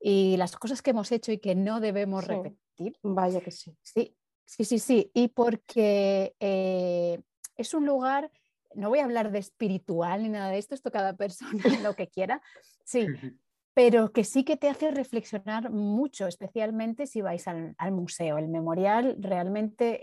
[0.00, 2.30] y las cosas que hemos hecho y que no debemos Sí.
[2.30, 2.98] repetir.
[3.02, 3.76] Vaya que sí.
[3.82, 5.10] Sí, sí, sí, sí.
[5.12, 7.20] Y porque eh,
[7.56, 8.30] es un lugar,
[8.74, 12.08] no voy a hablar de espiritual ni nada de esto, esto cada persona lo que
[12.08, 12.40] quiera.
[12.84, 13.06] Sí,
[13.78, 18.36] pero que sí que te hace reflexionar mucho, especialmente si vais al, museo.
[18.36, 20.00] El memorial realmente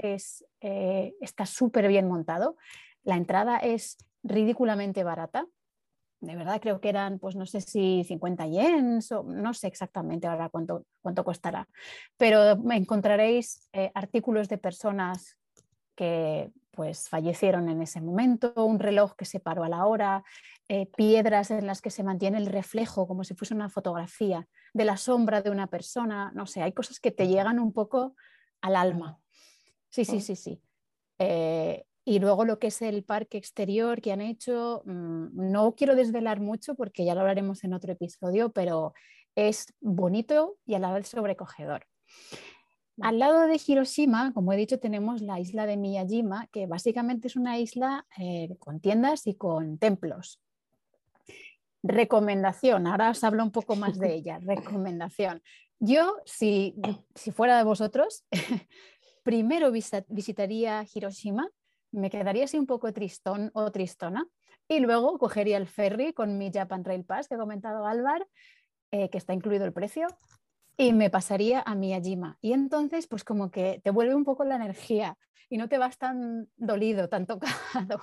[0.62, 2.56] eh, está súper bien montado.
[3.04, 5.46] La entrada es ridículamente barata.
[6.22, 10.48] De verdad creo que eran, pues no sé si 50 yens no sé exactamente ahora
[10.48, 11.68] cuánto, cuánto costará,
[12.16, 15.38] pero encontraréis eh, artículos de personas
[15.98, 20.24] que pues fallecieron en ese momento, un reloj que se paró a la hora,
[20.68, 24.86] eh, piedras en las que se mantiene el reflejo como si fuese una fotografía de
[24.86, 28.16] la sombra de una persona, no sé, hay cosas que te llegan un poco
[28.62, 29.20] al alma.
[29.90, 30.62] Sí, sí, sí, sí.
[31.20, 35.96] Eh, y luego lo que es el parque exterior que han hecho, mmm, no quiero
[35.96, 38.94] desvelar mucho porque ya lo hablaremos en otro episodio, pero
[39.36, 41.88] es bonito y a la vez sobrecogedor.
[43.02, 47.36] Al lado de Hiroshima, como he dicho, tenemos la isla de Miyajima, que básicamente es
[47.36, 50.42] una isla eh, con tiendas y con templos.
[51.84, 54.40] Recomendación, ahora os hablo un poco más de ella.
[54.40, 55.42] Recomendación.
[55.80, 56.76] Yo, si,
[57.16, 58.26] si fuera de vosotros,
[59.24, 61.50] primero visitaría Hiroshima,
[61.92, 64.26] me quedaría así un poco tristón o tristona,
[64.68, 68.26] y luego cogería el ferry con mi Japan Rail Pass que ha comentado Álvaro,
[68.92, 70.08] eh, que está incluido el precio,
[70.78, 72.38] y me pasaría a Miyajima.
[72.42, 75.18] Y entonces, pues como que te vuelve un poco la energía
[75.50, 78.02] y no te vas tan dolido, tan tocado.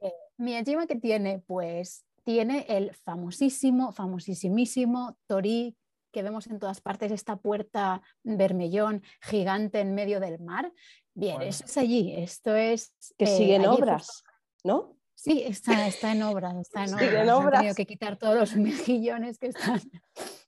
[0.00, 5.76] eh, Miyajima que tiene, pues tiene el famosísimo, famosísimísimo Tori
[6.12, 10.72] que vemos en todas partes, esta puerta vermellón gigante en medio del mar.
[11.12, 11.50] Bien, bueno.
[11.50, 12.94] eso es allí, esto es...
[13.18, 14.22] Que eh, sigue en obras,
[14.62, 14.96] ¿no?
[15.16, 17.00] Sí, está, está en obras, está en obras.
[17.08, 17.54] Sigue en obras.
[17.54, 19.80] Han tenido que quitar todos los mejillones que están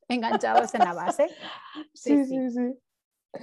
[0.09, 1.29] enganchados en la base.
[1.95, 2.51] Sí, sí, sí.
[2.51, 3.43] sí.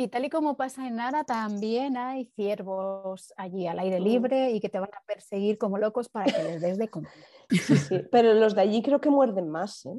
[0.00, 4.60] Y tal y como pasa en Nara, también hay ciervos allí al aire libre y
[4.60, 7.10] que te van a perseguir como locos para que les des de comer.
[7.50, 8.02] Sí, sí.
[8.12, 9.86] Pero los de allí creo que muerden más.
[9.86, 9.98] ¿eh?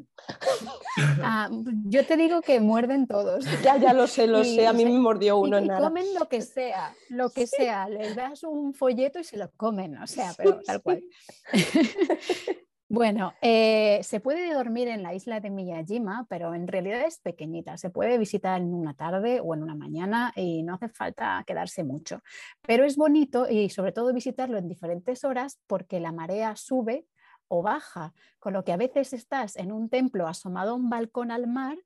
[1.22, 1.50] Ah,
[1.84, 3.44] yo te digo que muerden todos.
[3.62, 4.68] Ya, ya lo sé, lo y, sé.
[4.68, 5.82] A mí me mordió uno y, en y Nara.
[5.82, 7.58] comen lo que sea, lo que sí.
[7.58, 7.90] sea.
[7.90, 11.04] Les das un folleto y se lo comen, o sea, pero tal cual.
[12.92, 17.78] Bueno, eh, se puede dormir en la isla de Miyajima, pero en realidad es pequeñita.
[17.78, 21.84] Se puede visitar en una tarde o en una mañana y no hace falta quedarse
[21.84, 22.24] mucho.
[22.64, 27.06] Pero es bonito y sobre todo visitarlo en diferentes horas porque la marea sube
[27.48, 31.30] o baja, con lo que a veces estás en un templo asomado a un balcón
[31.30, 31.78] al mar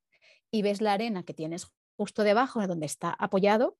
[0.51, 3.77] y ves la arena que tienes justo debajo de donde está apoyado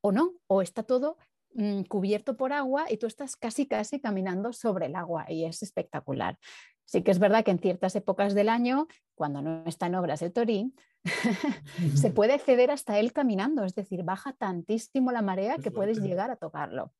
[0.00, 1.18] o no, o está todo
[1.54, 5.62] Mm, cubierto por agua y tú estás casi, casi caminando sobre el agua y es
[5.62, 6.38] espectacular.
[6.84, 10.22] Sí que es verdad que en ciertas épocas del año, cuando no está en obras
[10.22, 10.74] el Torín,
[11.94, 16.30] se puede acceder hasta él caminando, es decir, baja tantísimo la marea que puedes llegar
[16.30, 16.92] a tocarlo.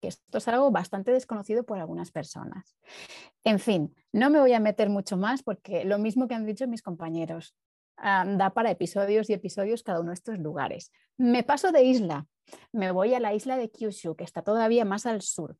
[0.00, 2.76] Que esto es algo bastante desconocido por algunas personas.
[3.44, 6.66] En fin, no me voy a meter mucho más porque lo mismo que han dicho
[6.66, 7.54] mis compañeros,
[7.96, 10.92] da para episodios y episodios cada uno de estos lugares.
[11.16, 12.26] Me paso de isla,
[12.72, 15.56] me voy a la isla de Kyushu, que está todavía más al sur.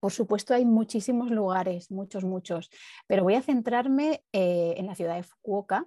[0.00, 2.70] Por supuesto, hay muchísimos lugares, muchos, muchos,
[3.06, 5.86] pero voy a centrarme eh, en la ciudad de Fukuoka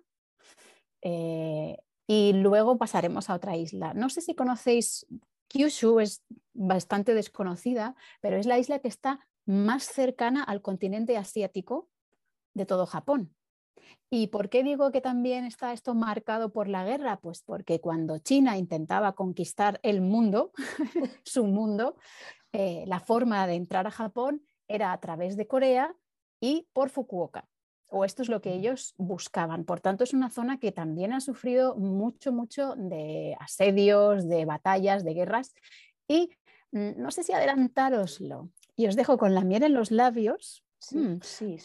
[1.02, 3.93] eh, y luego pasaremos a otra isla.
[3.93, 5.06] No sé si conocéis,
[5.47, 6.23] Kyushu es
[6.54, 11.88] bastante desconocida, pero es la isla que está más cercana al continente asiático
[12.54, 13.34] de todo Japón.
[14.10, 17.20] ¿Y por qué digo que también está esto marcado por la guerra?
[17.20, 20.52] Pues porque cuando China intentaba conquistar el mundo,
[21.24, 21.96] su mundo,
[22.52, 25.96] eh, la forma de entrar a Japón era a través de Corea
[26.42, 27.48] y por Fukuoka.
[27.92, 29.63] O esto es lo que ellos buscaban.
[29.63, 35.04] Por tanto, es una zona que también ha sufrido mucho, mucho de asedios, de batallas,
[35.04, 35.54] de guerras.
[36.08, 36.32] Y
[36.72, 38.50] mm, no sé si adelantároslo.
[38.76, 40.63] Y os dejo con la miel en los labios.
[40.92, 41.15] Mm,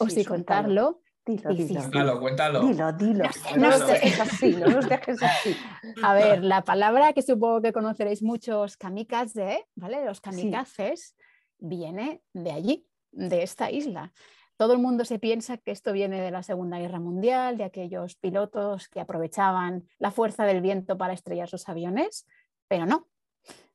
[0.00, 1.80] o si contarlo Dilo, dilo.
[1.80, 2.60] Cuéntalo, cuéntalo.
[2.60, 3.24] Dilo, dilo.
[3.56, 5.56] No, nos dejes así, no nos dejes así.
[6.02, 10.04] A ver, la palabra que supongo que conoceréis muchos kamikaze, ¿vale?
[10.04, 11.16] Los kamikazes,
[11.58, 14.12] viene de allí, de esta isla.
[14.56, 18.16] Todo el mundo se piensa que esto viene de la Segunda Guerra Mundial, de aquellos
[18.16, 22.26] pilotos que aprovechaban la fuerza del viento para estrellar sus aviones,
[22.68, 23.08] pero no.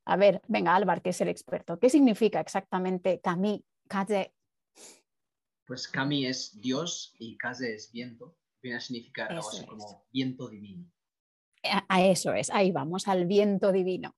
[0.06, 1.80] A ver, venga, Álvaro, que es el experto.
[1.80, 4.34] ¿Qué significa exactamente kamikaze
[5.70, 8.36] pues Kami es Dios y Kaze es viento.
[8.60, 10.92] Viene a significar algo así como viento divino.
[11.88, 14.16] A eso es, ahí vamos, al viento divino.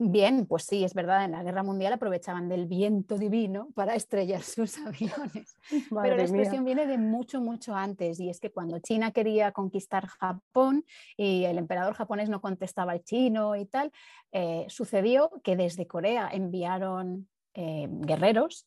[0.00, 4.42] Bien, pues sí, es verdad, en la guerra mundial aprovechaban del viento divino para estrellar
[4.42, 5.54] sus aviones.
[5.70, 10.08] Pero la expresión viene de mucho, mucho antes, y es que cuando China quería conquistar
[10.08, 10.84] Japón
[11.16, 13.92] y el emperador japonés no contestaba al chino y tal,
[14.32, 18.66] eh, sucedió que desde Corea enviaron eh, guerreros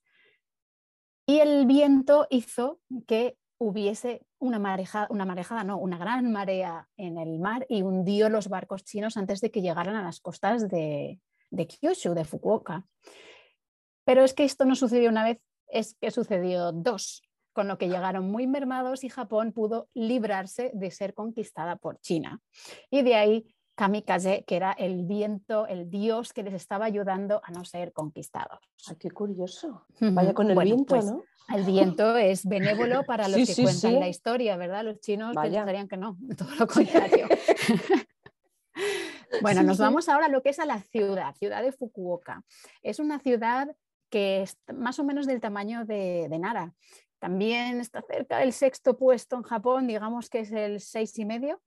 [1.25, 7.17] y el viento hizo que hubiese una marejada, una marejada, no, una gran marea en
[7.17, 11.19] el mar y hundió los barcos chinos antes de que llegaran a las costas de,
[11.51, 12.85] de Kyushu, de Fukuoka.
[14.03, 17.21] Pero es que esto no sucedió una vez, es que sucedió dos,
[17.53, 22.41] con lo que llegaron muy mermados y Japón pudo librarse de ser conquistada por China.
[22.89, 27.49] Y de ahí kamikaze, que era el viento, el dios que les estaba ayudando a
[27.49, 28.59] no ser conquistados.
[28.87, 29.87] Ay, qué curioso.
[29.99, 31.23] Vaya con el viento, pues, ¿no?
[31.51, 34.83] El viento es benévolo para los que cuentan la historia, ¿verdad?
[34.83, 37.27] Los chinos pensarían que no, todo lo contrario.
[39.41, 42.43] bueno, nos vamos ahora a lo que es a la ciudad, ciudad de Fukuoka.
[42.83, 43.75] Es una ciudad
[44.11, 46.71] que es más o menos del tamaño de, de Nara.
[47.17, 51.59] También está cerca del sexto puesto en Japón, digamos que es el seis y medio.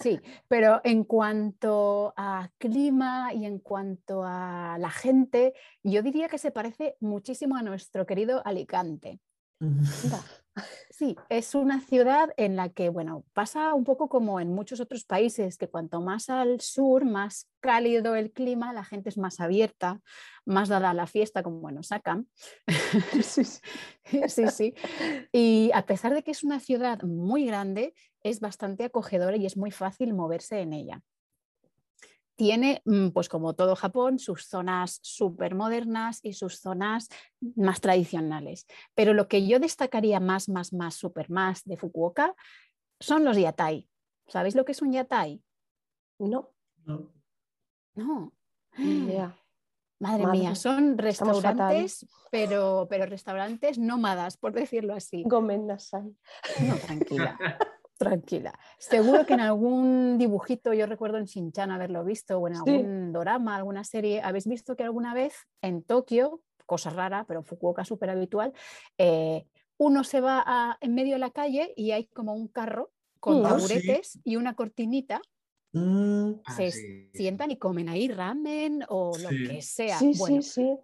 [0.00, 6.38] Sí, pero en cuanto a clima y en cuanto a la gente, yo diría que
[6.38, 9.20] se parece muchísimo a nuestro querido Alicante.
[10.90, 15.04] Sí, es una ciudad en la que, bueno, pasa un poco como en muchos otros
[15.04, 20.00] países, que cuanto más al sur, más cálido el clima, la gente es más abierta,
[20.44, 22.26] más dada a la fiesta, como bueno, sacan.
[24.28, 24.74] sí, sí.
[25.32, 29.56] Y a pesar de que es una ciudad muy grande, es bastante acogedora y es
[29.56, 31.02] muy fácil moverse en ella
[32.40, 37.10] tiene, mm, pues como todo Japón, sus zonas súper modernas y sus zonas
[37.54, 38.66] más tradicionales.
[38.94, 42.34] Pero lo que yo destacaría más, más, más, súper más de Fukuoka
[42.98, 43.90] son los yatai.
[44.26, 45.42] ¿Sabéis lo que es un yatai?
[46.18, 46.48] No.
[46.86, 47.12] No.
[47.94, 48.32] No.
[50.00, 55.24] Madre, mía, son restaurantes, pero, pero restaurantes nómadas, por decirlo así.
[55.26, 56.16] Gomendasai.
[56.66, 57.38] No, tranquila.
[58.00, 58.58] Tranquila.
[58.78, 63.56] Seguro que en algún dibujito, yo recuerdo en Shinchan haberlo visto, o en algún drama,
[63.56, 68.08] alguna serie, habéis visto que alguna vez en Tokio, cosa rara, pero en Fukuoka súper
[68.08, 68.54] habitual,
[68.96, 69.44] eh,
[69.76, 73.46] uno se va en medio de la calle y hay como un carro con mm.
[73.46, 75.20] ah, taburetes y una cortinita.
[75.72, 76.32] Mm.
[76.56, 79.98] Se ah, sientan y comen ahí ramen o lo que sea.
[79.98, 80.78] Sí, sí, sí.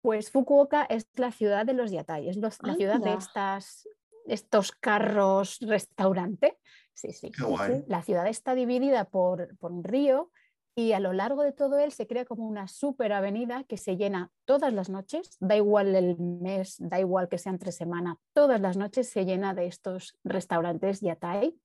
[0.00, 3.88] Pues Fukuoka es la ciudad de los yatai, es los- la ciudad de estas,
[4.26, 6.58] estos carros restaurante.
[6.94, 7.30] Sí, sí.
[7.30, 7.84] Qué guay.
[7.86, 10.30] La ciudad está dividida por, por un río
[10.74, 13.96] y a lo largo de todo él se crea como una super avenida que se
[13.96, 18.60] llena todas las noches, da igual el mes, da igual que sea entre semana, todas
[18.60, 21.58] las noches se llena de estos restaurantes yatai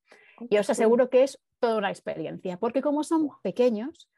[0.49, 4.09] y os aseguro que es toda una experiencia, porque como son pequeños,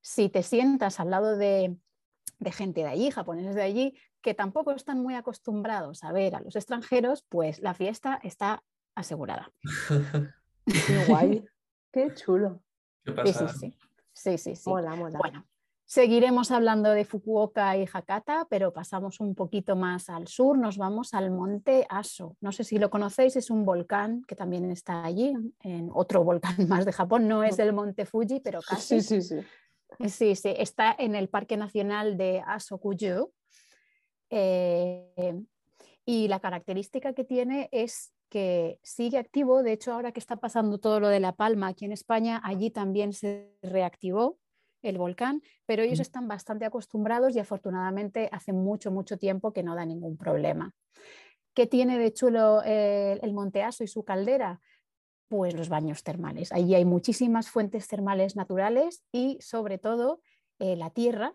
[0.00, 1.76] si te sientas al lado de,
[2.38, 6.40] de gente de allí, japoneses de allí, que tampoco están muy acostumbrados a ver a
[6.40, 8.64] los extranjeros, pues la fiesta está
[8.96, 9.52] asegurada.
[10.66, 11.44] Qué guay.
[11.92, 12.60] Qué chulo.
[13.04, 13.78] Qué Sí, sí, sí.
[14.12, 14.68] sí, sí, sí.
[14.68, 15.18] Mola, mola.
[15.18, 15.46] Bueno,
[15.84, 21.14] seguiremos hablando de Fukuoka y Hakata, pero pasamos un poquito más al sur, nos vamos
[21.14, 22.36] al monte Aso.
[22.40, 26.56] No sé si lo conocéis, es un volcán que también está allí, en otro volcán
[26.68, 29.00] más de Japón, no es el monte Fuji, pero casi.
[29.00, 30.08] Sí, sí, sí.
[30.08, 33.30] Sí, sí, está en el Parque Nacional de Asokuju.
[34.30, 35.42] Eh,
[36.04, 39.62] y la característica que tiene es que sigue activo.
[39.62, 42.70] De hecho, ahora que está pasando todo lo de La Palma aquí en España, allí
[42.70, 44.38] también se reactivó
[44.82, 49.74] el volcán, pero ellos están bastante acostumbrados y afortunadamente hace mucho, mucho tiempo que no
[49.74, 50.72] da ningún problema.
[51.54, 54.60] ¿Qué tiene de chulo eh, el Monte Aso y su caldera?
[55.28, 56.52] Pues los baños termales.
[56.52, 60.20] Allí hay muchísimas fuentes termales naturales y sobre todo
[60.58, 61.34] eh, la tierra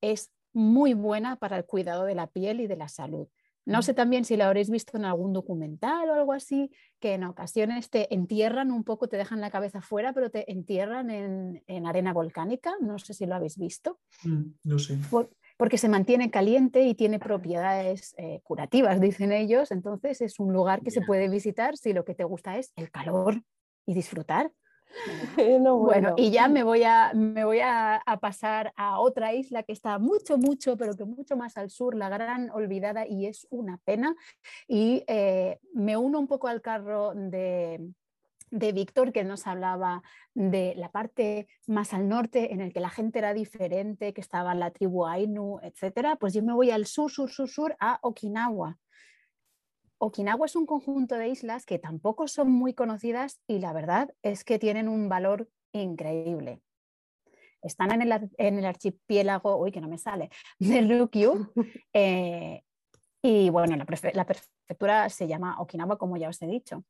[0.00, 3.28] es muy buena para el cuidado de la piel y de la salud.
[3.64, 7.22] No sé también si lo habréis visto en algún documental o algo así, que en
[7.22, 11.86] ocasiones te entierran un poco, te dejan la cabeza fuera, pero te entierran en, en
[11.86, 12.74] arena volcánica.
[12.80, 14.98] No sé si lo habéis visto Mm, Yo sí.
[15.56, 19.70] porque se mantiene caliente y tiene propiedades eh, curativas, dicen ellos.
[19.70, 22.90] Entonces es un lugar que se puede visitar si lo que te gusta es el
[22.90, 23.42] calor
[23.86, 24.52] y disfrutar.
[25.36, 29.62] Bueno, Bueno, y ya me voy, a, me voy a, a pasar a otra isla
[29.62, 33.46] que está mucho, mucho, pero que mucho más al sur, la gran olvidada, y es
[33.50, 34.14] una pena.
[34.68, 37.80] Y eh, me uno un poco al carro de,
[38.50, 40.02] de Víctor, que nos hablaba
[40.34, 44.54] de la parte más al norte, en el que la gente era diferente, que estaba
[44.54, 46.16] la tribu Ainu, etcétera.
[46.16, 48.78] Pues yo me voy al sur, sur, sur, sur, a Okinawa.
[50.04, 54.42] Okinawa es un conjunto de islas que tampoco son muy conocidas y la verdad es
[54.42, 56.60] que tienen un valor increíble.
[57.62, 61.52] Están en el, ar- en el archipiélago, uy, que no me sale, de Ryukyu.
[61.92, 62.62] eh,
[63.22, 66.84] y bueno, la prefectura se llama Okinawa, como ya os he dicho.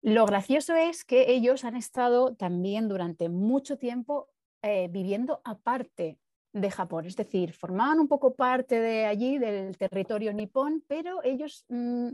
[0.00, 4.28] Lo gracioso es que ellos han estado también durante mucho tiempo
[4.62, 6.18] eh, viviendo aparte
[6.52, 11.64] de Japón, es decir, formaban un poco parte de allí, del territorio nipón, pero ellos
[11.68, 12.08] mm,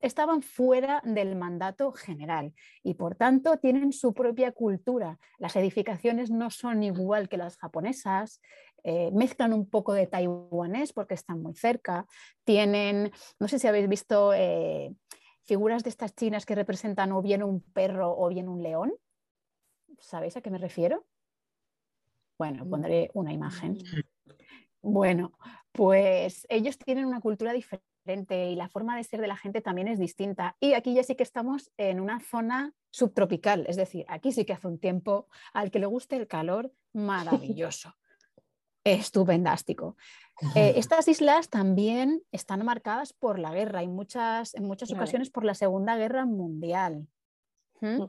[0.00, 5.18] estaban fuera del mandato general y por tanto tienen su propia cultura.
[5.38, 8.40] Las edificaciones no son igual que las japonesas,
[8.84, 12.06] eh, mezclan un poco de taiwanés porque están muy cerca,
[12.44, 14.94] tienen, no sé si habéis visto eh,
[15.44, 18.92] figuras de estas chinas que representan o bien un perro o bien un león.
[19.98, 21.06] ¿Sabéis a qué me refiero?
[22.38, 23.78] Bueno, pondré una imagen.
[24.82, 25.32] Bueno,
[25.72, 29.88] pues ellos tienen una cultura diferente y la forma de ser de la gente también
[29.88, 30.56] es distinta.
[30.60, 34.52] Y aquí ya sí que estamos en una zona subtropical, es decir, aquí sí que
[34.52, 37.94] hace un tiempo al que le guste el calor, maravilloso,
[38.84, 39.96] estupendástico.
[40.54, 45.44] Eh, estas islas también están marcadas por la guerra y muchas, en muchas ocasiones por
[45.44, 47.08] la Segunda Guerra Mundial.
[47.80, 48.04] ¿Mm?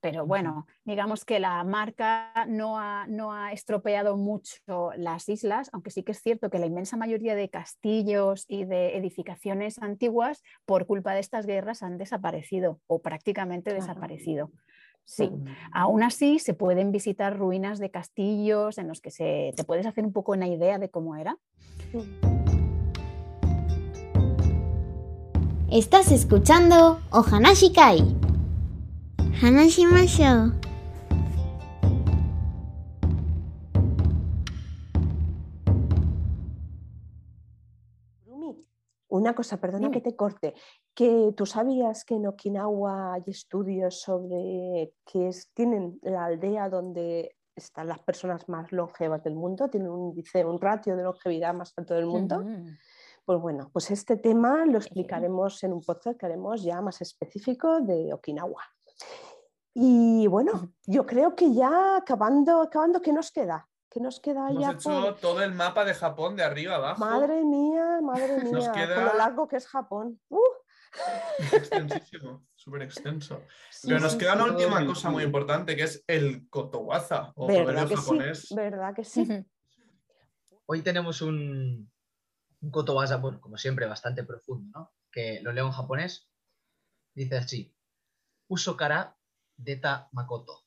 [0.00, 5.90] Pero bueno, digamos que la marca no ha, no ha estropeado mucho las islas, aunque
[5.90, 10.86] sí que es cierto que la inmensa mayoría de castillos y de edificaciones antiguas, por
[10.86, 13.80] culpa de estas guerras, han desaparecido o prácticamente Claro.
[13.82, 14.50] desaparecido.
[15.04, 15.28] Sí,
[15.72, 20.06] aún así se pueden visitar ruinas de castillos en los que se, te puedes hacer
[20.06, 21.36] un poco una idea de cómo era.
[25.70, 28.29] Estás escuchando Ohanashi Kai.
[29.38, 30.52] Hanashimashou.
[38.26, 38.56] Rumi,
[39.08, 39.92] Una cosa, perdona Dime.
[39.94, 40.54] que te corte,
[40.94, 47.36] que tú sabías que en Okinawa hay estudios sobre que es- tienen la aldea donde
[47.56, 51.72] están las personas más longevas del mundo, tienen un índice, un ratio de longevidad más
[51.76, 52.42] alto del mundo.
[53.26, 57.80] Pues bueno, pues este tema lo explicaremos en un podcast que haremos ya más específico
[57.80, 58.62] de Okinawa.
[59.74, 63.68] Y bueno, yo creo que ya acabando, acabando, ¿qué nos queda?
[63.88, 67.00] ¿Qué nos queda Hemos ya hecho por- todo el mapa de Japón de arriba abajo.
[67.00, 70.20] Madre mía, madre Nos mía, con queda- lo largo que es Japón.
[70.28, 70.40] ¡Uh!
[71.38, 73.42] Extensísimo, súper extenso.
[73.70, 74.38] Sí, Pero nos sí, queda sí.
[74.40, 78.48] una última cosa muy importante que es el kotowaza o ¿Verdad que japonés.
[78.48, 78.54] sí?
[78.54, 79.46] ¿Verdad que sí?
[80.66, 81.90] Hoy tenemos un,
[82.60, 84.92] un kotowaza, bueno, como siempre, bastante profundo, ¿no?
[85.12, 86.28] Que lo leo en japonés.
[87.14, 87.74] Dice así:
[88.50, 89.16] Uso kara
[89.56, 90.66] deta makoto.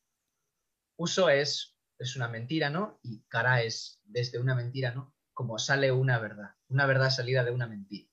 [0.96, 2.98] Uso es, es una mentira, ¿no?
[3.04, 5.14] Y kara es desde una mentira, ¿no?
[5.34, 8.10] Como sale una verdad, una verdad salida de una mentira.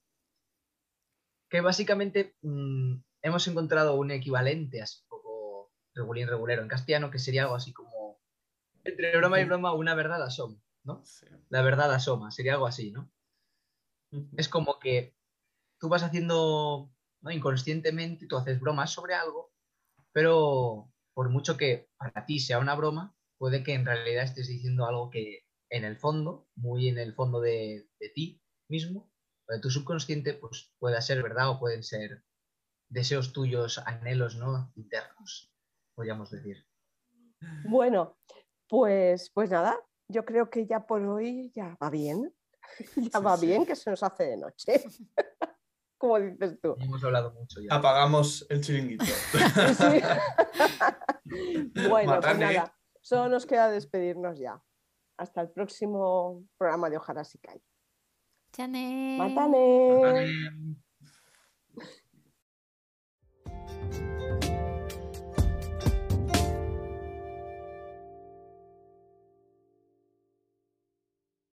[1.48, 7.20] Que básicamente mm, hemos encontrado un equivalente así un poco regulín regulero en castellano, que
[7.20, 8.20] sería algo así como
[8.82, 11.04] entre broma y broma, una verdad asoma, ¿no?
[11.04, 11.26] Sí.
[11.48, 13.08] La verdad asoma, sería algo así, ¿no?
[14.36, 15.14] Es como que
[15.78, 17.30] tú vas haciendo, ¿no?
[17.30, 19.49] inconscientemente, tú haces bromas sobre algo,
[20.12, 24.86] pero por mucho que para ti sea una broma, puede que en realidad estés diciendo
[24.86, 29.10] algo que en el fondo, muy en el fondo de, de ti mismo,
[29.48, 32.24] de tu subconsciente, pues pueda ser verdad o pueden ser
[32.88, 34.72] deseos tuyos, anhelos, ¿no?
[34.76, 35.52] Internos,
[35.94, 36.66] podríamos decir.
[37.68, 38.18] Bueno,
[38.68, 42.34] pues, pues nada, yo creo que ya por hoy ya va bien.
[43.12, 44.84] Ya va bien que se nos hace de noche.
[46.00, 46.76] Como dices tú.
[46.80, 47.74] Hemos hablado mucho ya.
[47.74, 49.04] Apagamos el chiringuito.
[51.88, 52.54] Bueno, pues Matane.
[52.54, 54.60] nada, solo nos queda despedirnos ya.
[55.18, 57.60] Hasta el próximo programa de Ojalá si cae.
[58.52, 59.16] Chane.
[59.18, 59.98] Matane.
[60.00, 60.32] Vale.